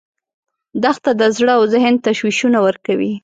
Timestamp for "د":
1.19-1.21